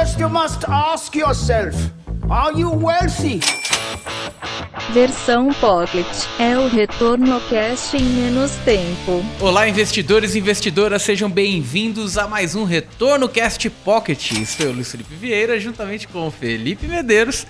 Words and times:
First, 0.00 0.18
you 0.18 0.30
must 0.30 0.64
ask 0.66 1.14
yourself 1.14 1.76
Are 2.30 2.58
you 2.58 2.70
wealthy? 2.70 3.40
Versão 4.94 5.52
Pocket 5.52 6.06
é 6.38 6.56
o 6.56 6.68
retorno 6.68 7.38
cash 7.50 7.92
em 7.92 8.02
menos 8.02 8.52
tempo. 8.64 9.22
Olá, 9.40 9.68
investidores 9.68 10.34
e 10.34 10.38
investidoras, 10.38 11.02
sejam 11.02 11.30
bem-vindos 11.30 12.16
a 12.16 12.26
mais 12.26 12.54
um 12.54 12.64
Retorno 12.64 13.28
Cast 13.28 13.68
Pocket. 13.68 14.32
Estou 14.32 14.68
eu, 14.68 14.72
Luiz 14.72 14.90
Felipe 14.90 15.14
Vieira, 15.14 15.60
juntamente 15.60 16.08
com 16.08 16.26
o 16.26 16.30
Felipe 16.30 16.86
Medeiros. 16.86 17.46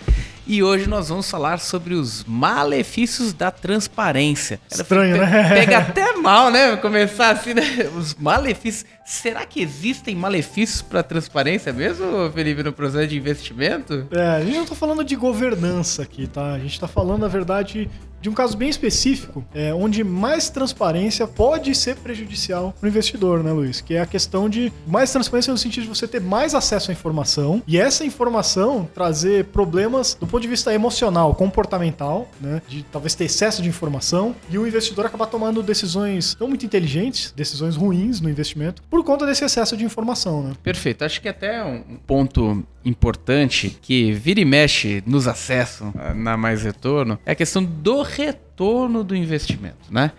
E 0.46 0.62
hoje 0.62 0.88
nós 0.88 1.08
vamos 1.08 1.30
falar 1.30 1.58
sobre 1.58 1.94
os 1.94 2.24
malefícios 2.24 3.32
da 3.32 3.50
transparência. 3.50 4.60
Estranho, 4.70 5.16
né? 5.16 5.48
Pega 5.48 5.78
até 5.90 6.12
mal, 6.16 6.50
né? 6.50 6.76
Começar 6.76 7.30
assim, 7.30 7.54
né? 7.54 7.62
Os 7.96 8.14
malefícios. 8.14 8.84
Será 9.04 9.44
que 9.44 9.60
existem 9.60 10.14
malefícios 10.14 10.82
para 10.82 11.00
a 11.00 11.02
transparência 11.02 11.72
mesmo, 11.72 12.30
Felipe, 12.32 12.62
no 12.62 12.72
processo 12.72 13.08
de 13.08 13.16
investimento? 13.16 14.06
É, 14.10 14.26
a 14.26 14.40
gente 14.40 14.54
não 14.56 14.62
está 14.64 14.74
falando 14.74 15.04
de 15.04 15.16
governança 15.16 16.02
aqui, 16.02 16.26
tá? 16.26 16.52
A 16.52 16.58
gente 16.58 16.72
está 16.72 16.88
falando, 16.88 17.20
na 17.20 17.28
verdade, 17.28 17.90
de 18.20 18.28
um 18.28 18.32
caso 18.32 18.56
bem 18.56 18.68
específico, 18.68 19.44
é, 19.54 19.72
onde 19.72 20.04
mais 20.04 20.50
transparência 20.50 21.26
pode 21.26 21.74
ser 21.74 21.96
prejudicial 21.96 22.74
para 22.78 22.86
o 22.86 22.88
investidor, 22.88 23.42
né, 23.42 23.52
Luiz? 23.52 23.80
Que 23.80 23.94
é 23.94 24.00
a 24.00 24.06
questão 24.06 24.48
de 24.48 24.72
mais 24.86 25.10
transparência 25.12 25.52
no 25.52 25.58
sentido 25.58 25.84
de 25.84 25.88
você 25.88 26.06
ter 26.06 26.20
mais 26.20 26.54
acesso 26.54 26.90
à 26.90 26.94
informação 26.94 27.62
e 27.66 27.78
essa 27.78 28.04
informação 28.04 28.88
trazer 28.94 29.46
problemas 29.46 30.14
do 30.14 30.26
ponto 30.26 30.42
de 30.42 30.48
vista 30.48 30.72
emocional, 30.74 31.34
comportamental, 31.34 32.28
né? 32.40 32.62
De 32.68 32.82
talvez 32.84 33.14
ter 33.14 33.24
excesso 33.24 33.62
de 33.62 33.68
informação 33.68 34.34
e 34.50 34.58
o 34.58 34.66
investidor 34.66 35.06
acabar 35.06 35.26
tomando 35.26 35.62
decisões 35.62 36.36
não 36.38 36.48
muito 36.48 36.66
inteligentes, 36.66 37.32
decisões 37.34 37.76
ruins 37.76 38.20
no 38.20 38.28
investimento, 38.28 38.82
por 38.90 39.04
conta 39.04 39.26
desse 39.26 39.44
excesso 39.44 39.76
de 39.76 39.84
informação, 39.84 40.42
né? 40.42 40.52
Perfeito. 40.62 41.04
Acho 41.04 41.20
que 41.20 41.28
até 41.28 41.64
um 41.64 41.96
ponto 42.06 42.64
importante 42.84 43.78
que 43.82 44.12
vira 44.12 44.40
e 44.40 44.44
mexe 44.44 45.02
nos 45.06 45.28
acessos 45.28 45.92
na 46.14 46.36
Mais 46.36 46.62
Retorno 46.62 47.18
é 47.26 47.32
a 47.32 47.34
questão 47.34 47.62
do 47.62 48.02
retorno 48.02 49.04
do 49.04 49.14
investimento, 49.14 49.90
né? 49.90 50.12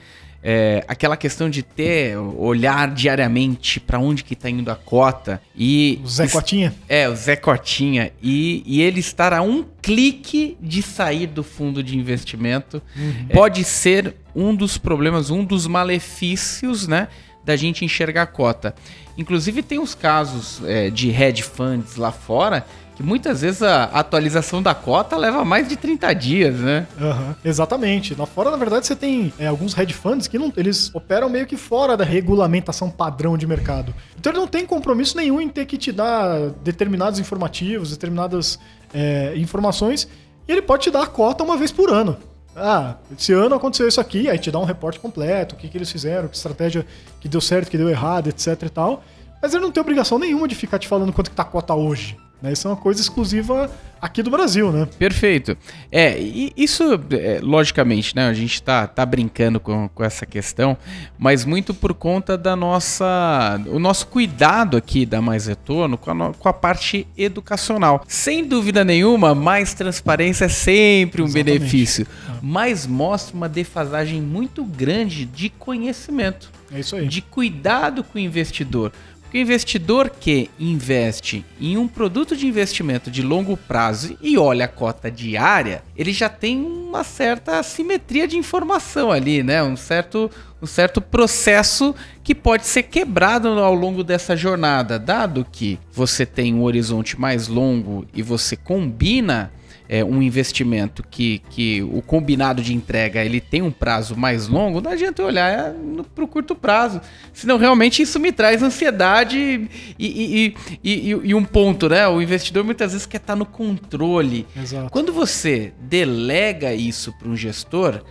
É, 0.43 0.83
aquela 0.87 1.15
questão 1.15 1.49
de 1.51 1.61
ter, 1.61 2.17
olhar 2.17 2.91
diariamente 2.91 3.79
para 3.79 3.99
onde 3.99 4.23
que 4.23 4.33
está 4.33 4.49
indo 4.49 4.71
a 4.71 4.75
cota 4.75 5.39
e... 5.55 6.01
O 6.03 6.07
Zé 6.07 6.27
Cotinha? 6.27 6.73
É, 6.89 7.07
o 7.07 7.15
Zé 7.15 7.35
Cotinha. 7.35 8.11
E, 8.23 8.63
e 8.65 8.81
ele 8.81 8.99
estar 8.99 9.33
a 9.33 9.43
um 9.43 9.63
clique 9.81 10.57
de 10.59 10.81
sair 10.81 11.27
do 11.27 11.43
fundo 11.43 11.83
de 11.83 11.95
investimento 11.95 12.81
uhum. 12.95 13.27
pode 13.31 13.63
ser 13.63 14.15
um 14.35 14.55
dos 14.55 14.79
problemas, 14.79 15.29
um 15.29 15.43
dos 15.43 15.67
malefícios, 15.67 16.87
né? 16.87 17.07
Da 17.43 17.55
gente 17.55 17.83
enxergar 17.83 18.23
a 18.23 18.27
cota. 18.27 18.75
Inclusive 19.17 19.61
tem 19.63 19.79
os 19.79 19.95
casos 19.95 20.61
é, 20.65 20.89
de 20.89 21.09
hedge 21.09 21.43
funds 21.43 21.95
lá 21.95 22.11
fora 22.11 22.65
que 23.01 23.03
muitas 23.03 23.41
vezes 23.41 23.63
a 23.63 23.85
atualização 23.85 24.61
da 24.61 24.75
cota 24.75 25.17
leva 25.17 25.43
mais 25.43 25.67
de 25.67 25.75
30 25.75 26.13
dias, 26.13 26.55
né? 26.55 26.85
Uhum, 26.99 27.35
exatamente. 27.43 28.13
Lá 28.13 28.25
fora, 28.25 28.51
na 28.51 28.57
verdade, 28.57 28.85
você 28.85 28.95
tem 28.95 29.33
é, 29.39 29.47
alguns 29.47 29.77
hedge 29.77 29.93
funds 29.93 30.27
que 30.27 30.37
não, 30.37 30.53
eles 30.55 30.93
operam 30.93 31.27
meio 31.27 31.47
que 31.47 31.57
fora 31.57 31.97
da 31.97 32.03
regulamentação 32.03 32.89
padrão 32.89 33.37
de 33.37 33.47
mercado. 33.47 33.93
Então 34.19 34.31
ele 34.31 34.39
não 34.39 34.47
tem 34.47 34.65
compromisso 34.65 35.17
nenhum 35.17 35.41
em 35.41 35.49
ter 35.49 35.65
que 35.65 35.77
te 35.77 35.91
dar 35.91 36.51
determinados 36.63 37.19
informativos, 37.19 37.89
determinadas 37.89 38.59
é, 38.93 39.33
informações, 39.35 40.07
e 40.47 40.51
ele 40.51 40.61
pode 40.61 40.83
te 40.83 40.91
dar 40.91 41.03
a 41.03 41.07
cota 41.07 41.43
uma 41.43 41.57
vez 41.57 41.71
por 41.71 41.91
ano. 41.91 42.17
Ah, 42.55 42.95
esse 43.17 43.31
ano 43.31 43.55
aconteceu 43.55 43.87
isso 43.87 44.01
aqui, 44.01 44.29
aí 44.29 44.37
te 44.37 44.51
dá 44.51 44.59
um 44.59 44.65
reporte 44.65 44.99
completo, 44.99 45.55
o 45.55 45.57
que, 45.57 45.69
que 45.69 45.77
eles 45.77 45.91
fizeram, 45.91 46.27
que 46.27 46.35
estratégia 46.35 46.85
que 47.19 47.29
deu 47.29 47.39
certo, 47.39 47.69
que 47.69 47.77
deu 47.77 47.89
errado, 47.89 48.27
etc 48.27 48.61
e 48.63 48.69
tal. 48.69 49.03
Mas 49.41 49.53
ele 49.53 49.63
não 49.63 49.71
tem 49.71 49.81
obrigação 49.81 50.19
nenhuma 50.19 50.47
de 50.47 50.55
ficar 50.55 50.77
te 50.77 50.87
falando 50.87 51.13
quanto 51.13 51.29
que 51.29 51.35
tá 51.35 51.43
a 51.43 51.45
cota 51.45 51.73
hoje. 51.73 52.17
Né? 52.41 52.53
Isso 52.53 52.67
é 52.67 52.71
uma 52.71 52.77
coisa 52.77 52.99
exclusiva 52.99 53.69
aqui 54.01 54.23
do 54.23 54.31
Brasil, 54.31 54.71
né? 54.71 54.87
Perfeito. 54.97 55.55
É, 55.91 56.19
e 56.19 56.51
isso, 56.57 56.99
é, 57.11 57.39
logicamente, 57.41 58.15
né? 58.15 58.27
A 58.27 58.33
gente 58.33 58.61
tá, 58.63 58.87
tá 58.87 59.05
brincando 59.05 59.59
com, 59.59 59.87
com 59.89 60.03
essa 60.03 60.25
questão, 60.25 60.75
mas 61.19 61.45
muito 61.45 61.73
por 61.73 61.93
conta 61.93 62.35
da 62.35 62.55
nossa. 62.55 63.61
o 63.67 63.77
nosso 63.77 64.07
cuidado 64.07 64.75
aqui 64.75 65.05
da 65.05 65.21
Mais 65.21 65.45
Retorno 65.45 65.97
com 65.97 66.09
a, 66.09 66.33
com 66.33 66.49
a 66.49 66.53
parte 66.53 67.07
educacional. 67.15 68.03
Sem 68.07 68.43
dúvida 68.43 68.83
nenhuma, 68.83 69.35
mais 69.35 69.75
transparência 69.75 70.45
é 70.45 70.49
sempre 70.49 71.21
um 71.21 71.25
Exatamente. 71.25 71.59
benefício, 71.59 72.07
é. 72.27 72.33
mas 72.41 72.87
mostra 72.87 73.35
uma 73.35 73.47
defasagem 73.47 74.19
muito 74.19 74.63
grande 74.63 75.25
de 75.25 75.49
conhecimento. 75.49 76.49
É 76.73 76.79
isso 76.79 76.95
aí. 76.95 77.07
De 77.07 77.21
cuidado 77.21 78.03
com 78.03 78.17
o 78.17 78.21
investidor. 78.21 78.93
O 79.33 79.37
investidor 79.37 80.09
que 80.09 80.49
investe 80.59 81.45
em 81.59 81.77
um 81.77 81.87
produto 81.87 82.35
de 82.35 82.45
investimento 82.45 83.09
de 83.09 83.21
longo 83.21 83.55
prazo 83.55 84.17
e 84.21 84.37
olha 84.37 84.65
a 84.65 84.67
cota 84.67 85.09
diária, 85.09 85.83
ele 85.95 86.11
já 86.11 86.27
tem 86.27 86.61
uma 86.61 87.01
certa 87.05 87.57
assimetria 87.57 88.27
de 88.27 88.37
informação 88.37 89.09
ali, 89.09 89.41
né? 89.41 89.63
Um 89.63 89.77
certo, 89.77 90.29
um 90.61 90.65
certo 90.65 90.99
processo 90.99 91.95
que 92.21 92.35
pode 92.35 92.67
ser 92.67 92.83
quebrado 92.83 93.47
ao 93.47 93.73
longo 93.73 94.03
dessa 94.03 94.35
jornada, 94.35 94.99
dado 94.99 95.47
que 95.49 95.79
você 95.93 96.25
tem 96.25 96.53
um 96.53 96.63
horizonte 96.63 97.17
mais 97.17 97.47
longo 97.47 98.05
e 98.13 98.21
você 98.21 98.57
combina 98.57 99.49
é, 99.91 100.05
um 100.05 100.21
investimento 100.21 101.03
que, 101.03 101.39
que 101.49 101.83
o 101.83 102.01
combinado 102.01 102.61
de 102.61 102.73
entrega 102.73 103.25
ele 103.25 103.41
tem 103.41 103.61
um 103.61 103.69
prazo 103.69 104.15
mais 104.15 104.47
longo, 104.47 104.79
não 104.79 104.89
adianta 104.89 105.21
eu 105.21 105.25
olhar 105.25 105.73
para 106.15 106.23
o 106.23 106.27
curto 106.29 106.55
prazo. 106.55 107.01
Senão, 107.33 107.57
realmente, 107.57 108.01
isso 108.01 108.17
me 108.17 108.31
traz 108.31 108.63
ansiedade 108.63 109.37
e, 109.37 109.67
e, 109.99 110.55
e, 110.81 111.09
e, 111.09 111.35
um 111.35 111.43
ponto, 111.43 111.89
né? 111.89 112.07
O 112.07 112.21
investidor 112.21 112.63
muitas 112.63 112.93
vezes 112.93 113.05
quer 113.05 113.17
estar 113.17 113.35
no 113.35 113.45
controle. 113.45 114.47
Exato. 114.55 114.89
Quando 114.89 115.11
você 115.11 115.73
delega 115.81 116.73
isso 116.73 117.11
para 117.19 117.27
um 117.27 117.35
gestor, 117.35 118.01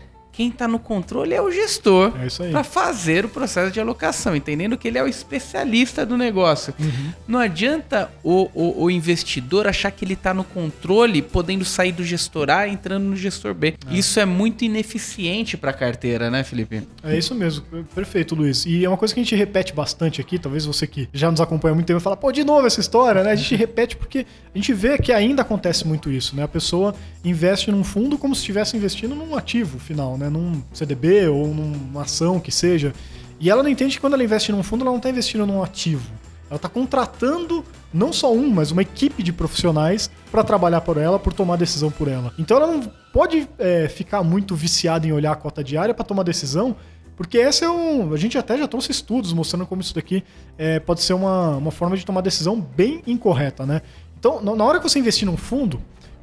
quem 0.40 0.48
está 0.48 0.66
no 0.66 0.78
controle 0.78 1.34
é 1.34 1.42
o 1.42 1.50
gestor 1.50 2.14
é 2.16 2.50
para 2.50 2.64
fazer 2.64 3.26
o 3.26 3.28
processo 3.28 3.70
de 3.70 3.78
alocação, 3.78 4.34
entendendo 4.34 4.78
que 4.78 4.88
ele 4.88 4.96
é 4.96 5.02
o 5.02 5.06
especialista 5.06 6.06
do 6.06 6.16
negócio. 6.16 6.72
Uhum. 6.80 7.12
Não 7.28 7.38
adianta 7.38 8.10
o, 8.24 8.48
o, 8.54 8.84
o, 8.84 8.90
investidor 8.90 9.66
achar 9.66 9.90
que 9.90 10.02
ele 10.02 10.14
está 10.14 10.32
no 10.32 10.42
controle, 10.42 11.20
podendo 11.20 11.62
sair 11.62 11.92
do 11.92 12.02
gestor 12.02 12.48
A 12.48 12.66
e 12.66 12.72
entrando 12.72 13.04
no 13.04 13.16
gestor 13.16 13.52
B. 13.52 13.74
É. 13.86 13.94
Isso 13.94 14.18
é 14.18 14.24
muito 14.24 14.64
ineficiente 14.64 15.58
para 15.58 15.72
a 15.72 15.74
carteira, 15.74 16.30
né, 16.30 16.42
Felipe? 16.42 16.88
É 17.02 17.18
isso 17.18 17.34
mesmo. 17.34 17.62
Perfeito, 17.94 18.34
Luiz. 18.34 18.64
E 18.64 18.82
é 18.82 18.88
uma 18.88 18.96
coisa 18.96 19.12
que 19.12 19.20
a 19.20 19.22
gente 19.22 19.36
repete 19.36 19.74
bastante 19.74 20.22
aqui, 20.22 20.38
talvez 20.38 20.64
você 20.64 20.86
que 20.86 21.06
já 21.12 21.30
nos 21.30 21.42
acompanha 21.42 21.72
há 21.72 21.74
muito 21.74 21.86
tempo 21.86 22.00
fala, 22.00 22.16
pô, 22.16 22.32
de 22.32 22.44
novo 22.44 22.66
essa 22.66 22.80
história, 22.80 23.22
né? 23.22 23.32
A 23.32 23.36
gente 23.36 23.54
repete 23.54 23.94
porque 23.94 24.24
a 24.54 24.56
gente 24.56 24.72
vê 24.72 24.96
que 24.96 25.12
ainda 25.12 25.42
acontece 25.42 25.86
muito 25.86 26.10
isso, 26.10 26.34
né? 26.34 26.44
A 26.44 26.48
pessoa 26.48 26.94
investe 27.22 27.70
num 27.70 27.84
fundo 27.84 28.16
como 28.16 28.34
se 28.34 28.40
estivesse 28.40 28.74
investindo 28.74 29.14
num 29.14 29.36
ativo 29.36 29.78
final, 29.78 30.16
né? 30.16 30.29
Num 30.30 30.62
CDB 30.72 31.28
ou 31.28 31.48
numa 31.48 32.02
ação 32.02 32.40
que 32.40 32.52
seja. 32.52 32.94
E 33.38 33.50
ela 33.50 33.62
não 33.62 33.70
entende 33.70 33.96
que 33.96 34.00
quando 34.00 34.14
ela 34.14 34.24
investe 34.24 34.52
num 34.52 34.62
fundo, 34.62 34.82
ela 34.82 34.90
não 34.90 34.98
está 34.98 35.10
investindo 35.10 35.46
num 35.46 35.62
ativo. 35.62 36.10
Ela 36.48 36.56
está 36.56 36.68
contratando 36.68 37.64
não 37.92 38.12
só 38.12 38.32
um, 38.32 38.50
mas 38.50 38.70
uma 38.70 38.82
equipe 38.82 39.22
de 39.22 39.32
profissionais 39.32 40.10
para 40.30 40.42
trabalhar 40.42 40.80
por 40.80 40.96
ela, 40.96 41.18
por 41.18 41.32
tomar 41.32 41.56
decisão 41.56 41.90
por 41.90 42.08
ela. 42.08 42.32
Então 42.38 42.56
ela 42.56 42.66
não 42.66 42.80
pode 43.12 43.48
é, 43.58 43.88
ficar 43.88 44.22
muito 44.22 44.54
viciada 44.54 45.06
em 45.06 45.12
olhar 45.12 45.32
a 45.32 45.36
cota 45.36 45.62
diária 45.62 45.94
para 45.94 46.04
tomar 46.04 46.22
decisão, 46.22 46.76
porque 47.16 47.38
essa 47.38 47.64
é 47.64 47.70
um. 47.70 48.12
A 48.12 48.16
gente 48.16 48.36
até 48.36 48.58
já 48.58 48.66
trouxe 48.66 48.90
estudos 48.90 49.32
mostrando 49.32 49.66
como 49.66 49.80
isso 49.80 49.94
daqui 49.94 50.24
é, 50.58 50.80
pode 50.80 51.02
ser 51.02 51.12
uma, 51.12 51.56
uma 51.56 51.70
forma 51.70 51.96
de 51.96 52.04
tomar 52.04 52.20
decisão 52.20 52.60
bem 52.60 53.02
incorreta, 53.06 53.64
né? 53.64 53.82
Então, 54.18 54.42
na 54.42 54.64
hora 54.64 54.78
que 54.78 54.88
você 54.88 54.98
investir 54.98 55.26
num 55.26 55.36
fundo, 55.36 55.80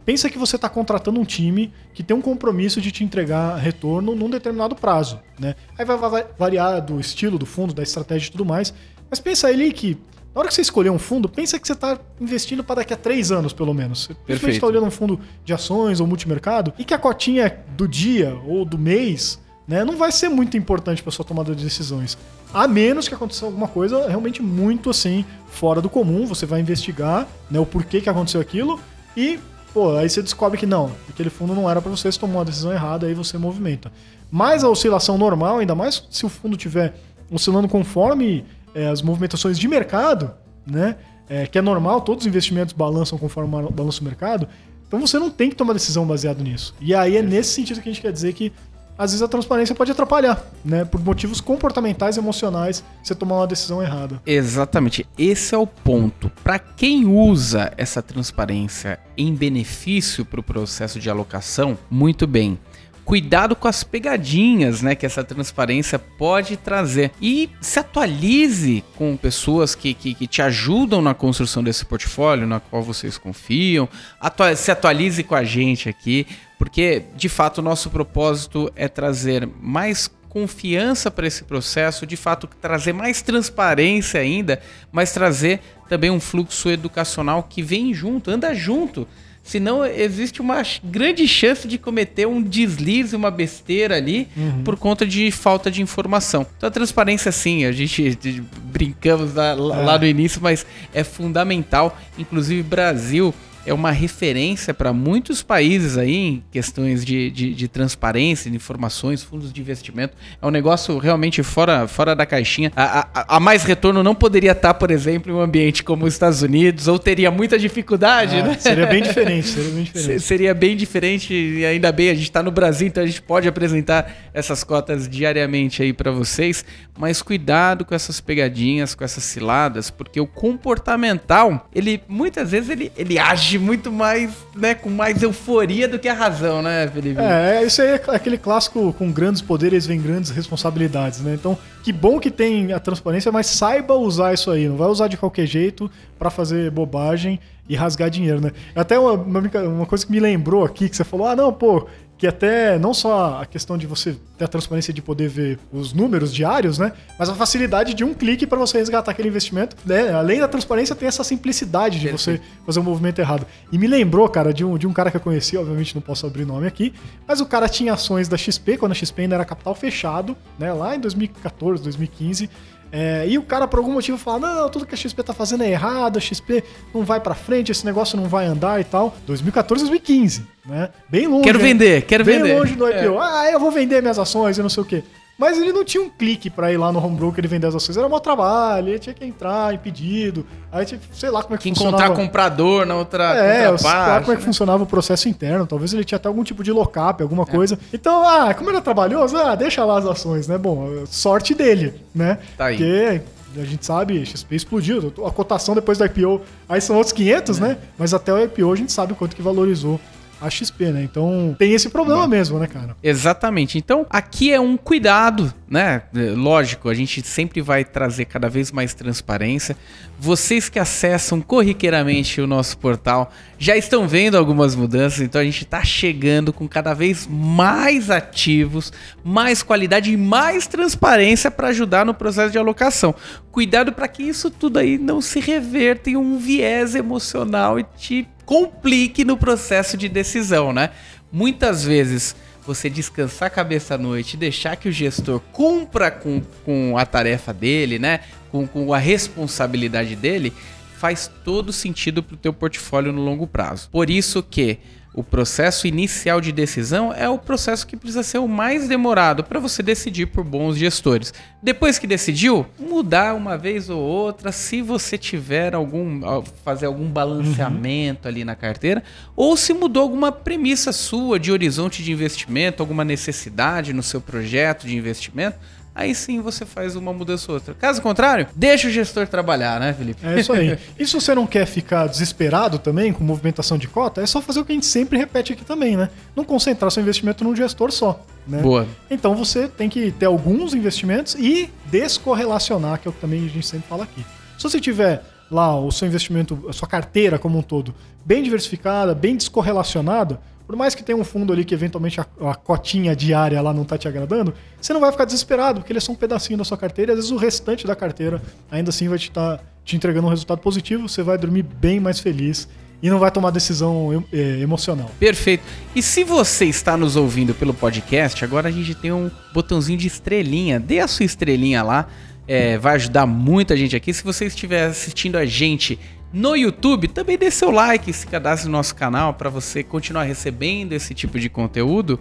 pensa 0.08 0.30
que 0.30 0.38
você 0.38 0.56
está 0.56 0.70
contratando 0.70 1.20
um 1.20 1.26
time 1.26 1.74
que 1.94 2.02
tem 2.02 2.16
um 2.16 2.22
compromisso 2.22 2.80
de 2.80 2.94
te 2.94 3.04
entregar 3.04 3.58
retorno 3.58 4.16
num 4.16 4.30
determinado 4.30 4.74
prazo, 4.74 5.20
né? 5.38 5.54
Aí 5.78 5.84
vai 5.84 6.26
variar 6.40 6.82
do 6.82 6.98
estilo 6.98 7.38
do 7.38 7.46
fundo, 7.46 7.74
da 7.74 7.84
estratégia 7.84 8.30
e 8.30 8.32
tudo 8.32 8.46
mais. 8.46 8.74
Mas 9.10 9.20
pensa 9.20 9.48
ali 9.48 9.74
que 9.74 9.98
na 10.34 10.40
hora 10.40 10.48
que 10.48 10.54
você 10.54 10.62
escolher 10.62 10.92
um 10.92 11.00
fundo, 11.00 11.28
pensa 11.28 11.60
que 11.60 11.68
você 11.68 11.74
está 11.74 12.00
investindo 12.22 12.64
para 12.64 12.76
daqui 12.76 12.94
a 12.94 12.96
três 12.96 13.34
anos, 13.34 13.52
pelo 13.52 13.74
menos. 13.74 14.10
Você 14.26 14.50
está 14.52 14.68
olhando 14.68 14.86
um 14.86 14.92
fundo 14.92 15.20
de 15.44 15.54
ações 15.54 16.00
ou 16.00 16.08
multimercado 16.08 16.72
e 16.80 16.86
que 16.86 16.94
a 16.94 16.98
cotinha 16.98 17.60
do 17.76 17.86
dia 17.86 18.34
ou 18.48 18.64
do 18.64 18.78
mês 18.78 19.42
né, 19.68 19.84
não 19.84 19.98
vai 19.98 20.14
ser 20.14 20.30
muito 20.30 20.56
importante 20.56 21.04
para 21.04 21.12
sua 21.12 21.26
tomada 21.26 21.54
de 21.54 21.62
decisões. 21.66 22.18
A 22.54 22.66
menos 22.66 23.10
que 23.10 23.14
aconteça 23.14 23.46
alguma 23.46 23.68
coisa 23.68 24.08
realmente 24.08 24.42
muito 24.42 24.90
assim, 24.90 25.26
fora 25.50 25.82
do 25.82 25.90
comum, 25.90 26.26
você 26.26 26.46
vai 26.46 26.62
investigar 26.62 27.28
né, 27.52 27.60
o 27.60 27.66
porquê 27.66 28.00
que 28.00 28.10
aconteceu 28.10 28.40
aquilo 28.40 28.80
e, 29.18 29.38
pô, 29.78 29.96
aí 29.96 30.10
você 30.10 30.24
descobre 30.24 30.58
que 30.58 30.66
não, 30.66 30.92
aquele 31.08 31.30
fundo 31.30 31.54
não 31.54 31.70
era 31.70 31.80
para 31.80 31.92
você, 31.92 32.12
você 32.12 32.20
tomou 32.20 32.38
uma 32.38 32.46
decisão 32.46 32.74
errada, 32.74 33.06
aí 33.06 33.14
você 33.14 33.38
movimenta. 33.38 33.92
Mas 34.32 34.64
a 34.64 34.70
oscilação 34.70 35.20
normal, 35.20 35.60
ainda 35.60 35.76
mais 35.76 36.04
se 36.10 36.26
o 36.26 36.30
fundo 36.30 36.56
estiver 36.56 36.96
oscilando 37.30 37.68
conforme 37.68 38.44
é, 38.74 38.88
as 38.88 39.04
movimentações 39.04 39.60
de 39.60 39.68
mercado, 39.68 40.32
né, 40.66 40.96
é, 41.30 41.46
que 41.46 41.60
é 41.60 41.62
normal, 41.62 42.02
todos 42.02 42.24
os 42.24 42.28
investimentos 42.28 42.74
balançam 42.74 43.20
conforme 43.20 43.52
balança 43.70 44.02
o 44.02 44.04
mercado, 44.04 44.48
então 44.88 45.00
você 45.00 45.20
não 45.20 45.30
tem 45.30 45.48
que 45.48 45.56
tomar 45.56 45.74
decisão 45.74 46.08
baseado 46.08 46.42
nisso. 46.42 46.74
E 46.82 46.96
aí 46.96 47.16
é 47.16 47.22
nesse 47.22 47.52
sentido 47.52 47.80
que 47.80 47.88
a 47.88 47.94
gente 47.94 48.02
quer 48.02 48.12
dizer 48.12 48.34
que 48.34 48.52
às 48.98 49.12
vezes 49.12 49.22
a 49.22 49.28
transparência 49.28 49.76
pode 49.76 49.92
atrapalhar, 49.92 50.44
né? 50.64 50.84
Por 50.84 51.04
motivos 51.04 51.40
comportamentais, 51.40 52.18
emocionais, 52.18 52.84
você 53.04 53.14
tomar 53.14 53.38
uma 53.38 53.48
decisão 53.48 53.82
errada. 53.82 54.22
Exatamente. 54.26 55.08
Esse 55.18 55.54
é 55.54 55.58
o 55.58 55.68
ponto. 55.68 56.32
Para 56.44 56.58
quem 56.60 57.06
usa 57.06 57.72
essa 57.78 58.02
transparência 58.02 59.00
em 59.18 59.34
benefício 59.34 60.26
para 60.26 60.40
o 60.40 60.44
processo 60.44 61.00
de 61.00 61.10
alocação, 61.10 61.78
muito 61.90 62.26
bem. 62.26 62.58
Cuidado 63.08 63.56
com 63.56 63.70
as 63.70 63.86
pegadinhas, 63.86 64.82
né, 64.82 64.94
que 64.94 65.06
essa 65.06 65.24
transparência 65.24 65.98
pode 65.98 66.58
trazer. 66.58 67.10
E 67.22 67.50
se 67.62 67.80
atualize 67.80 68.84
com 68.98 69.16
pessoas 69.16 69.74
que, 69.74 69.94
que, 69.94 70.14
que 70.14 70.28
te 70.28 70.42
ajudam 70.42 71.02
na 71.02 71.14
construção 71.14 71.64
desse 71.64 71.86
portfólio, 71.86 72.46
na 72.46 72.60
qual 72.60 72.84
vocês 72.84 73.18
confiam. 73.18 73.88
Atua 74.20 74.54
se 74.58 74.72
atualize 74.72 75.24
com 75.24 75.36
a 75.36 75.46
gente 75.46 75.88
aqui, 75.88 76.28
porque 76.60 77.04
de 77.16 77.30
fato 77.30 77.60
o 77.60 77.62
nosso 77.62 77.90
propósito 77.90 78.70
é 78.76 78.90
trazer 78.90 79.48
mais 79.62 80.12
confiança 80.28 81.10
para 81.10 81.26
esse 81.26 81.46
processo, 81.46 82.06
de 82.06 82.18
fato 82.18 82.46
trazer 82.60 82.92
mais 82.92 83.22
transparência 83.22 84.20
ainda, 84.20 84.60
mas 84.92 85.14
trazer 85.14 85.62
também 85.88 86.12
um 86.12 86.20
fluxo 86.20 86.70
educacional 86.70 87.42
que 87.44 87.62
vem 87.62 87.94
junto, 87.94 88.30
anda 88.30 88.54
junto 88.54 89.08
Senão 89.48 89.86
existe 89.86 90.42
uma 90.42 90.62
grande 90.84 91.26
chance 91.26 91.70
de 91.70 91.78
cometer 91.78 92.28
um 92.28 92.42
deslize, 92.42 93.16
uma 93.16 93.32
besteira 93.32 93.96
ali, 93.96 94.28
uhum. 94.36 94.62
por 94.62 94.78
conta 94.78 95.06
de 95.06 95.32
falta 95.32 95.72
de 95.72 95.82
informação. 95.82 96.46
Então 96.58 96.68
a 96.68 96.72
transparência, 96.72 97.32
sim, 97.32 97.64
a 97.64 97.72
gente 97.72 98.18
brincamos 98.74 99.36
lá, 99.36 99.54
lá 99.54 99.96
é. 99.96 100.00
no 100.00 100.06
início, 100.06 100.42
mas 100.42 100.66
é 100.94 101.02
fundamental. 101.02 101.98
Inclusive, 102.20 102.62
Brasil 102.62 103.34
é 103.68 103.74
uma 103.74 103.92
referência 103.92 104.74
para 104.74 104.94
muitos 104.94 105.44
países 105.44 105.98
aí 105.98 106.16
em 106.16 106.44
questões 106.50 107.04
de, 107.04 107.30
de, 107.30 107.54
de, 107.54 107.68
transparência, 107.68 108.50
de 108.50 108.56
informações, 108.56 109.22
fundos 109.22 109.52
de 109.52 109.60
investimento. 109.60 110.16
É 110.42 110.48
um 110.48 110.50
negócio 110.50 110.98
realmente 110.98 111.44
fora, 111.44 111.86
fora 111.88 112.16
da 112.16 112.26
caixinha. 112.26 112.72
A, 112.76 113.08
a, 113.14 113.36
a 113.36 113.40
mais 113.40 113.64
retorno 113.64 114.02
não 114.02 114.16
poderia 114.16 114.54
estar, 114.54 114.74
por 114.74 114.90
exemplo, 114.90 115.32
em 115.32 115.36
um 115.36 115.42
ambiente 115.42 115.84
como 115.84 116.06
os 116.06 116.14
Estados 116.14 116.42
Unidos, 116.42 116.88
ou 116.88 116.98
teria 116.98 117.30
muita 117.30 117.60
dificuldade, 117.60 118.38
ah, 118.38 118.44
né? 118.44 118.58
Seria 118.58 118.86
bem 118.86 119.04
diferente, 119.04 119.48
seria 119.48 119.72
bem 119.72 119.84
diferente. 119.84 120.20
Seria 120.22 120.54
bem 120.54 120.78
diferente, 120.78 121.34
e 121.34 121.66
ainda 121.66 121.92
bem, 121.92 122.10
a 122.10 122.14
gente 122.14 122.24
está 122.24 122.42
no 122.42 122.52
Brasil, 122.52 122.88
então 122.88 123.04
a 123.04 123.06
gente 123.06 123.22
pode 123.22 123.50
apresentar 123.50 124.30
essas 124.34 124.64
cotas 124.64 125.10
diariamente 125.10 125.84
aí 125.84 125.92
para 125.92 126.12
vocês. 126.12 126.64
Mas 126.98 127.22
cuidado 127.22 127.84
com 127.84 127.94
essas 127.94 128.22
pegadinhas, 128.22 128.96
com 128.96 129.04
essas 129.04 129.24
ciladas, 129.24 129.90
porque 129.90 130.20
o 130.22 130.26
comportamental, 130.26 131.70
ele 131.76 132.02
muitas 132.08 132.52
vezes 132.52 132.70
ele, 132.70 132.92
ele 132.96 133.20
age 133.20 133.57
muito 133.60 133.92
mais, 133.92 134.32
né, 134.56 134.74
com 134.76 134.90
mais 134.90 135.22
euforia 135.22 135.88
do 135.88 136.00
que 136.00 136.08
a 136.08 136.14
razão, 136.14 136.62
né, 136.62 136.88
Felipe? 136.88 137.20
É, 137.20 137.64
isso 137.64 137.82
aí 137.82 137.90
é 137.90 138.02
aquele 138.08 138.38
clássico 138.38 138.94
com 138.94 139.12
grandes 139.12 139.42
poderes 139.42 139.86
vem 139.86 140.02
grandes 140.02 140.32
responsabilidades, 140.32 141.22
né? 141.22 141.34
Então, 141.34 141.58
que 141.84 141.92
bom 141.92 142.20
que 142.20 142.32
tem 142.32 142.74
a 142.74 142.80
transparência, 142.80 143.32
mas 143.32 143.48
saiba 143.48 143.94
usar 143.96 144.34
isso 144.34 144.52
aí, 144.52 144.68
não 144.68 144.78
vai 144.78 144.88
usar 144.88 145.08
de 145.08 145.18
qualquer 145.18 145.46
jeito 145.46 145.90
para 146.18 146.30
fazer 146.30 146.72
bobagem 146.72 147.40
e 147.70 147.76
rasgar 147.76 148.10
dinheiro, 148.10 148.40
né? 148.40 148.52
Até 148.76 148.98
uma, 148.98 149.14
uma, 149.14 149.86
coisa 149.86 150.06
que 150.06 150.12
me 150.12 150.20
lembrou 150.20 150.64
aqui, 150.64 150.88
que 150.88 150.96
você 150.96 151.04
falou, 151.04 151.28
ah, 151.28 151.36
não, 151.36 151.52
pô, 151.52 151.88
que 152.18 152.26
até 152.26 152.80
não 152.80 152.94
só 152.94 153.42
a 153.42 153.46
questão 153.46 153.78
de 153.78 153.86
você 153.86 154.16
ter 154.38 154.46
a 154.46 154.48
transparência 154.48 154.92
de 154.92 155.02
poder 155.02 155.30
ver 155.30 155.60
os 155.72 155.94
números 155.94 156.34
diários, 156.34 156.80
né? 156.80 156.92
Mas 157.18 157.30
a 157.30 157.36
facilidade 157.36 157.94
de 157.94 158.04
um 158.04 158.14
clique 158.14 158.48
para 158.48 158.58
você 158.58 158.80
resgatar 158.80 159.12
aquele 159.12 159.28
investimento. 159.28 159.76
Né? 159.86 160.12
Além 160.12 160.40
da 160.40 160.48
transparência, 160.48 160.96
tem 160.96 161.08
essa 161.08 161.24
simplicidade 161.24 162.00
de 162.00 162.10
você 162.10 162.42
fazer 162.66 162.80
um 162.80 162.84
movimento 162.84 163.20
errado. 163.20 163.46
E 163.72 163.78
me 163.78 163.88
lembrou, 163.88 164.28
cara, 164.30 164.52
de 164.52 164.66
um, 164.66 164.78
de 164.78 164.88
um 164.88 164.94
cara 164.94 165.12
que 165.12 165.18
eu 165.18 165.22
conheci, 165.22 165.56
obviamente 165.58 165.94
não 165.94 166.02
posso 166.02 166.26
abrir 166.26 166.46
nome 166.46 166.66
aqui, 166.66 166.94
mas 167.28 167.40
o 167.40 167.46
cara 167.46 167.70
tinha 167.70 167.94
ações 167.94 168.28
da 168.28 168.38
XP, 168.38 168.78
quando 168.78 168.94
a 168.94 168.96
XP 168.96 169.22
ainda 169.22 169.36
era 169.36 169.46
capital 169.46 169.76
fechado, 169.76 170.36
né? 170.58 170.74
Lá 170.74 170.96
em 170.96 171.00
2014, 171.00 171.84
2015. 171.84 172.50
É, 172.92 173.26
e 173.28 173.38
o 173.38 173.42
cara, 173.42 173.68
por 173.68 173.80
algum 173.80 173.94
motivo, 173.94 174.18
fala: 174.18 174.40
Não, 174.40 174.70
tudo 174.70 174.86
que 174.86 174.96
a 174.96 174.98
XP 174.98 175.22
tá 175.24 175.34
fazendo 175.34 175.64
é 175.64 175.70
errado, 175.70 176.18
a 176.18 176.20
XP 176.20 176.64
não 176.94 177.04
vai 177.04 177.20
para 177.20 177.36
frente, 177.36 177.72
esse 177.72 177.86
negócio 177.86 178.18
não 178.18 178.26
vai 178.26 178.46
andar 178.46 178.80
e 178.80 178.84
tal. 178.84 179.16
2014, 179.26 179.84
2015, 179.84 180.46
né? 180.66 180.90
Bem 181.10 181.28
longe. 181.28 181.44
Quero 181.44 181.60
vender, 181.60 182.04
quero 182.04 182.24
bem 182.24 182.38
vender. 182.38 182.50
Bem 182.50 182.60
longe 182.60 182.76
do 182.76 182.88
IPO. 182.88 182.98
É. 182.98 183.18
Ah, 183.20 183.52
eu 183.52 183.60
vou 183.60 183.72
vender 183.72 184.02
minhas 184.02 184.20
ações 184.20 184.58
e 184.58 184.62
não 184.62 184.70
sei 184.70 184.84
o 184.84 184.86
quê. 184.86 185.04
Mas 185.38 185.58
ele 185.58 185.72
não 185.72 185.86
tinha 185.86 186.02
um 186.02 186.10
clique 186.10 186.50
para 186.50 186.72
ir 186.72 186.78
lá 186.78 186.92
no 186.92 187.04
home 187.04 187.16
broker 187.16 187.46
e 187.46 187.48
vender 187.48 187.68
as 187.68 187.76
ações. 187.76 187.96
Era 187.96 188.08
um 188.08 188.20
trabalho, 188.20 188.90
ele 188.90 189.00
tinha 189.00 189.14
que 189.14 189.24
entrar 189.24 189.74
em 189.74 189.78
pedido. 189.78 190.46
Aí 190.72 190.84
tinha, 190.84 191.00
sei 191.14 191.30
lá 191.30 191.44
como 191.44 191.54
é 191.54 191.58
que, 191.58 191.64
que 191.64 191.70
funcionava. 191.70 192.06
encontrar 192.06 192.24
comprador 192.24 192.86
na 192.86 192.96
outra 192.96 193.36
É, 193.36 193.70
outra 193.70 193.84
parte, 193.84 194.10
lá 194.10 194.20
como 194.22 194.32
é 194.32 194.36
que 194.36 194.42
né? 194.42 194.46
funcionava 194.46 194.84
o 194.84 194.88
processo 194.88 195.30
interno. 195.30 195.68
Talvez 195.68 195.94
ele 195.94 196.04
tinha 196.04 196.16
até 196.16 196.28
algum 196.28 196.44
tipo 196.44 196.64
de 196.64 196.72
lockup, 196.72 197.22
alguma 197.22 197.44
é. 197.44 197.46
coisa. 197.46 197.78
Então, 197.94 198.28
ah, 198.28 198.52
como 198.54 198.72
era 198.72 198.82
trabalhoso, 198.82 199.38
ah, 199.38 199.54
deixa 199.54 199.86
lá 199.86 200.00
as 200.00 200.06
ações, 200.06 200.48
né? 200.48 200.58
Bom, 200.58 201.06
sorte 201.06 201.54
dele, 201.54 201.94
né? 202.16 202.40
Tá 202.58 202.66
aí. 202.66 202.78
Porque 202.78 203.22
a 203.60 203.66
gente 203.66 203.86
sabe, 203.86 204.26
XP 204.26 204.56
explodiu. 204.56 205.14
A 205.26 205.32
cotação 205.32 205.76
depois 205.76 206.00
do 206.00 206.06
IPO, 206.06 206.42
aí 206.68 206.82
são 206.82 206.96
outros 206.96 207.14
500, 207.14 207.58
é. 207.58 207.62
né? 207.62 207.78
Mas 207.98 208.12
até 208.14 208.34
o 208.34 208.44
IPO 208.44 208.74
a 208.74 208.76
gente 208.76 208.92
sabe 208.92 209.14
quanto 209.14 209.36
que 209.36 209.42
valorizou 209.42 210.00
a 210.40 210.50
XP, 210.50 210.92
né? 210.92 211.04
Então 211.04 211.56
tem 211.58 211.74
esse 211.74 211.90
problema 211.90 212.22
Bom, 212.22 212.28
mesmo, 212.28 212.60
né, 212.60 212.68
cara? 212.68 212.96
Exatamente. 213.02 213.78
Então 213.78 214.06
aqui 214.10 214.52
é 214.52 214.60
um 214.60 214.78
cuidado, 214.78 215.54
né? 215.68 216.04
Lógico, 216.36 216.90
a 216.90 216.94
gente 216.94 217.22
sempre 217.26 217.62
vai 217.62 217.84
trazer 217.84 218.26
cada 218.26 218.50
vez 218.50 218.72
mais 218.72 218.94
transparência. 218.94 219.76
Vocês 220.20 220.70
que 220.70 220.80
acessam 220.80 221.42
corriqueiramente 221.42 222.42
o 222.42 222.48
nosso 222.48 222.78
portal 222.78 223.32
já 223.60 223.78
estão 223.78 224.08
vendo 224.08 224.36
algumas 224.36 224.76
mudanças, 224.76 225.22
então 225.22 225.40
a 225.40 225.44
gente 225.44 225.64
está 225.64 225.84
chegando 225.84 226.52
com 226.52 226.68
cada 226.68 226.94
vez 226.94 227.28
mais 227.30 228.10
ativos, 228.10 228.92
mais 229.24 229.62
qualidade 229.62 230.12
e 230.12 230.18
mais 230.18 230.66
transparência 230.66 231.52
para 231.52 231.68
ajudar 231.68 232.06
no 232.06 232.14
processo 232.14 232.52
de 232.52 232.58
alocação. 232.58 233.14
Cuidado 233.52 233.92
para 233.92 234.08
que 234.08 234.24
isso 234.24 234.50
tudo 234.50 234.78
aí 234.78 234.98
não 234.98 235.22
se 235.22 235.40
reverta 235.40 236.10
em 236.10 236.16
um 236.16 236.38
viés 236.38 236.96
emocional 236.96 237.80
e 237.80 237.84
te 237.98 238.28
complique 238.48 239.26
no 239.26 239.36
processo 239.36 239.98
de 239.98 240.08
decisão, 240.08 240.72
né? 240.72 240.92
Muitas 241.30 241.84
vezes 241.84 242.34
você 242.66 242.90
descansar 242.90 243.48
a 243.48 243.50
cabeça 243.50 243.96
à 243.96 243.98
noite 243.98 244.38
deixar 244.38 244.78
que 244.78 244.88
o 244.88 244.92
gestor 244.92 245.42
cumpra 245.52 246.10
com, 246.10 246.42
com 246.64 246.98
a 246.98 247.06
tarefa 247.06 247.54
dele, 247.54 248.00
né? 248.00 248.22
Com, 248.50 248.66
com 248.66 248.94
a 248.94 248.98
responsabilidade 248.98 250.16
dele, 250.16 250.54
faz 250.98 251.30
todo 251.44 251.74
sentido 251.74 252.24
para 252.24 252.36
o 252.36 252.38
teu 252.38 252.54
portfólio 252.54 253.12
no 253.12 253.22
longo 253.22 253.46
prazo. 253.46 253.90
Por 253.92 254.10
isso 254.10 254.42
que 254.42 254.80
o 255.18 255.24
processo 255.24 255.88
inicial 255.88 256.40
de 256.40 256.52
decisão 256.52 257.12
é 257.12 257.28
o 257.28 257.40
processo 257.40 257.88
que 257.88 257.98
precisa 257.98 258.22
ser 258.22 258.38
o 258.38 258.48
mais 258.48 258.88
demorado 258.88 259.44
para 259.44 259.60
você 259.60 259.82
decidir 259.82 260.28
por 260.28 260.44
bons 260.44 260.78
gestores. 260.78 261.34
Depois 261.60 261.98
que 261.98 262.06
decidiu, 262.06 262.68
mudar 262.78 263.34
uma 263.34 263.58
vez 263.58 263.90
ou 263.90 264.00
outra, 264.00 264.52
se 264.52 264.80
você 264.80 265.18
tiver 265.18 265.74
algum 265.74 266.22
fazer 266.64 266.86
algum 266.86 267.08
balanceamento 267.08 268.28
uhum. 268.28 268.32
ali 268.32 268.46
na 268.46 268.56
carteira, 268.56 269.04
ou 269.36 269.58
se 269.58 269.74
mudou 269.74 270.04
alguma 270.04 270.32
premissa 270.32 270.92
sua 270.92 271.40
de 271.40 271.52
horizonte 271.52 272.04
de 272.04 272.12
investimento, 272.12 272.84
alguma 272.84 273.04
necessidade 273.04 273.94
no 273.94 274.04
seu 274.04 274.22
projeto 274.22 274.86
de 274.86 274.96
investimento, 274.96 275.58
aí 275.98 276.14
sim 276.14 276.40
você 276.40 276.64
faz 276.64 276.96
uma 276.96 277.12
mudança 277.12 277.52
ou 277.52 277.56
outra. 277.56 277.74
Caso 277.74 278.02
contrário, 278.04 278.48
deixa 278.56 278.88
o 278.88 278.92
gestor 278.92 279.28
trabalhar, 279.28 279.80
né, 279.80 279.94
Felipe? 279.94 280.26
É 280.26 280.40
isso 280.40 280.54
aí. 280.54 280.78
e 280.98 281.06
se 281.06 281.14
você 281.14 281.34
não 281.34 281.48
quer 281.48 281.66
ficar 281.66 282.06
desesperado 282.06 282.78
também 282.78 283.12
com 283.12 283.24
movimentação 283.24 283.80
de 283.80 283.88
cota, 283.88 284.22
é 284.22 284.26
só 284.28 284.40
fazer 284.40 284.60
o 284.60 284.66
que 284.66 284.72
a 284.72 284.76
gente 284.76 284.86
sempre 284.86 285.18
repete 285.18 285.54
aqui 285.54 285.66
também, 285.66 285.98
né? 285.98 286.10
Não 286.36 286.44
concentrar 286.44 286.92
seu 286.92 287.02
investimento 287.02 287.44
num 287.44 287.56
gestor 287.56 287.92
só. 287.92 288.24
Né? 288.48 288.62
Boa. 288.62 288.88
Então 289.10 289.36
você 289.36 289.68
tem 289.68 289.90
que 289.90 290.12
ter 290.12 290.28
alguns 290.28 290.76
investimentos 290.76 291.36
e 291.36 291.70
descorrelacionar, 291.86 293.00
que 293.00 293.08
é 293.08 293.10
o 293.10 293.14
que 293.14 293.20
também 293.20 293.44
a 293.44 293.50
gente 293.50 293.66
sempre 293.66 293.90
fala 293.90 294.04
aqui. 294.04 294.24
Se 294.56 294.64
você 294.64 294.80
tiver 294.80 295.24
lá 295.50 295.80
o 295.80 295.92
seu 295.92 296.08
investimento, 296.08 296.66
a 296.68 296.74
sua 296.74 296.88
carteira 296.88 297.40
como 297.40 297.58
um 297.58 297.62
todo, 297.62 297.94
bem 298.26 298.44
diversificada, 298.44 299.16
bem 299.16 299.36
descorrelacionada, 299.36 300.40
por 300.66 300.76
mais 300.76 300.94
que 300.94 301.02
tenha 301.02 301.18
um 301.18 301.24
fundo 301.24 301.54
ali 301.54 301.64
que 301.64 301.74
eventualmente 301.74 302.20
a, 302.20 302.26
a, 302.42 302.54
cotinha 302.54 303.16
diária 303.16 303.62
lá 303.62 303.74
não 303.74 303.86
tá 303.86 303.98
te 303.98 304.08
agradando, 304.08 304.54
você 304.82 304.92
não 304.92 305.00
vai 305.00 305.12
ficar 305.12 305.24
desesperado, 305.24 305.80
porque 305.80 305.94
ele 305.94 306.00
é 306.00 306.02
só 306.02 306.12
um 306.12 306.16
pedacinho 306.16 306.58
da 306.58 306.66
sua 306.66 306.78
carteira 306.78 307.12
e 307.12 307.14
às 307.14 307.18
vezes 307.20 307.32
o 307.32 307.38
restante 307.38 307.88
da 307.88 307.96
carteira 307.96 308.42
ainda 308.70 308.90
assim 308.90 309.08
vai 309.08 309.18
te 309.18 309.30
estar 309.30 309.58
tá, 309.58 309.64
te 309.86 309.96
entregando 309.96 310.28
um 310.28 310.30
resultado 310.30 310.60
positivo, 310.60 311.08
você 311.08 311.24
vai 311.24 311.38
dormir 311.38 311.64
bem 311.64 312.02
mais 312.02 312.20
feliz 312.20 312.68
e 313.02 313.10
não 313.10 313.20
vai 313.20 313.32
tomar 313.32 313.52
decisão 313.52 314.24
é, 314.34 314.60
emocional. 314.60 315.10
Perfeito. 315.20 315.64
E 315.96 316.02
se 316.02 316.24
você 316.24 316.66
está 316.66 316.98
nos 316.98 317.16
ouvindo 317.16 317.54
pelo 317.54 317.74
podcast, 317.74 318.44
agora 318.44 318.70
a 318.70 318.72
gente 318.72 318.96
tem 318.96 319.12
um 319.12 319.30
botãozinho 319.54 319.98
de 319.98 320.08
estrelinha. 320.08 320.80
Dê 320.80 321.00
a 321.00 321.08
sua 321.08 321.26
estrelinha 321.26 321.84
lá. 321.84 322.08
É, 322.48 322.78
vai 322.78 322.96
ajudar 322.96 323.26
muita 323.26 323.76
gente 323.76 323.96
aqui. 323.96 324.14
Se 324.14 324.24
você 324.24 324.46
estiver 324.46 324.86
assistindo 324.86 325.36
a 325.36 325.46
gente 325.46 326.00
no 326.32 326.56
YouTube, 326.56 327.08
também 327.08 327.38
dê 327.38 327.50
seu 327.50 327.72
like, 327.72 328.12
se 328.12 328.28
cadastre 328.28 328.70
no 328.70 328.78
nosso 328.78 328.94
canal 328.96 329.34
para 329.34 329.50
você 329.50 329.82
continuar 329.82 330.24
recebendo 330.24 330.94
esse 330.94 331.14
tipo 331.14 331.40
de 331.40 331.50
conteúdo. 331.50 332.20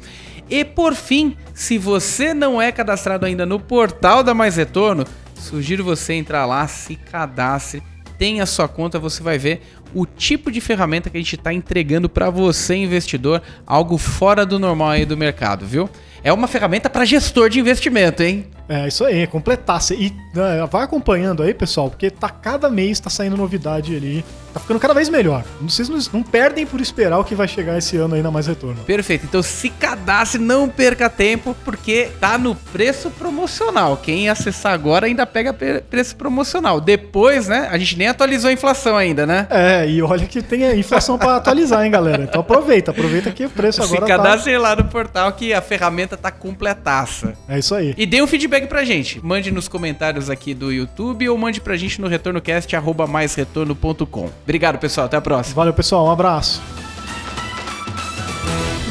E 0.49 0.65
por 0.65 0.95
fim, 0.95 1.37
se 1.53 1.77
você 1.77 2.33
não 2.33 2.61
é 2.63 2.71
cadastrado 2.71 3.27
ainda 3.27 3.45
no 3.45 3.59
portal 3.59 4.23
da 4.23 4.33
Mais 4.33 4.57
Retorno, 4.57 5.05
sugiro 5.35 5.85
você 5.85 6.15
entrar 6.15 6.47
lá, 6.47 6.67
se 6.69 6.97
cadastre, 6.97 7.83
tenha 8.17 8.47
sua 8.47 8.69
conta, 8.69 8.99
você 8.99 9.23
vai 9.23 9.39
ver 9.39 9.61
o 9.95 10.07
tipo 10.07 10.51
de 10.51 10.61
ferramenta 10.61 11.11
que 11.11 11.17
a 11.17 11.21
gente 11.21 11.37
está 11.37 11.53
entregando 11.53 12.09
para 12.09 12.31
você, 12.31 12.75
investidor, 12.77 13.43
algo 13.67 13.99
fora 13.99 14.47
do 14.47 14.59
normal 14.59 14.91
aí 14.91 15.05
do 15.05 15.17
mercado, 15.17 15.67
viu? 15.67 15.91
É 16.23 16.33
uma 16.33 16.49
ferramenta 16.49 16.89
para 16.89 17.05
gestor 17.05 17.49
de 17.49 17.61
investimento, 17.61 18.23
hein? 18.23 18.47
É, 18.69 18.89
isso 18.89 19.05
aí, 19.05 19.27
completasse. 19.27 19.95
E 19.95 20.13
né, 20.35 20.67
vai 20.71 20.83
acompanhando 20.85 21.43
aí, 21.43 21.55
pessoal, 21.55 21.89
porque 21.91 22.11
tá 22.11 22.29
cada 22.29 22.69
mês 22.69 23.01
tá 23.01 23.11
saindo 23.11 23.37
novidade 23.37 23.95
ali. 23.95 24.25
Tá 24.53 24.61
ficando 24.61 24.81
cada 24.81 24.95
vez 24.95 25.11
melhor. 25.11 25.45
Vocês 25.61 25.87
não, 25.87 25.99
não 26.15 26.23
perdem 26.23 26.65
por 26.65 26.81
esperar 26.81 27.19
o 27.19 27.25
que 27.25 27.35
vai 27.35 27.47
chegar 27.47 27.77
esse 27.77 27.99
ano 27.99 28.15
aí 28.15 28.23
na 28.23 28.31
Mais 28.31 28.47
Retorno. 28.47 28.83
Perfeito. 28.85 29.27
Então 29.27 29.43
se 29.43 29.69
cadastre, 29.69 30.41
não 30.41 30.67
perca 30.67 31.11
tempo, 31.11 31.55
porque 31.63 32.09
tá 32.19 32.39
no 32.39 32.55
preço 32.55 33.11
promocional. 33.11 33.99
Quem 33.99 34.31
acessar 34.31 34.73
agora 34.73 35.07
ainda 35.07 35.27
pega 35.27 35.53
pre- 35.53 35.83
preço 35.83 36.17
promocional. 36.17 36.81
Depois, 36.81 37.49
né? 37.49 37.69
A 37.71 37.77
gente 37.77 37.99
nem 37.99 38.09
atualizou 38.09 38.49
a 38.49 38.53
inflação 38.53 38.97
ainda, 38.97 39.27
né? 39.27 39.47
É, 39.51 39.87
e 39.91 40.01
olha 40.01 40.27
que 40.27 40.41
tem 40.41 40.65
a 40.65 40.75
inflação 40.75 41.19
pra 41.19 41.37
atualizar, 41.37 41.85
hein, 41.85 41.91
galera. 41.91 42.23
Então 42.23 42.41
aproveita, 42.41 42.93
aproveita 42.93 43.31
que 43.31 43.45
o 43.45 43.51
preço 43.51 43.83
Se 43.83 43.87
agora 43.87 44.07
tá... 44.07 44.17
cadastre 44.17 44.57
lá 44.57 44.75
no 44.75 44.85
portal 44.85 45.33
que 45.33 45.53
a 45.53 45.61
ferramenta 45.61 46.17
tá 46.17 46.31
completaça. 46.31 47.35
É 47.47 47.59
isso 47.59 47.75
aí. 47.75 47.95
E 47.99 48.07
dê 48.07 48.23
um 48.23 48.27
feedback 48.27 48.56
pra 48.65 48.85
gente. 48.85 49.21
Mande 49.25 49.51
nos 49.51 49.69
comentários 49.69 50.31
aqui 50.31 50.55
do 50.55 50.73
YouTube 50.73 51.29
ou 51.29 51.37
mande 51.37 51.61
pra 51.61 51.77
gente 51.77 52.01
no 52.01 52.09
retornocast 52.09 52.75
arroba 52.75 53.07
maisretorno.com. 53.07 54.31
Obrigado, 54.45 54.79
pessoal. 54.79 55.07
Até 55.07 55.17
a 55.17 55.21
próxima. 55.21 55.57
Valeu, 55.57 55.75
pessoal. 55.75 56.07
Um 56.07 56.11
abraço. 56.11 56.63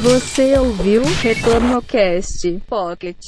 Você 0.02 0.56
ouviu 0.58 1.02
Retorno 1.22 1.82
Cast 1.82 2.62
Pocket. 2.68 3.18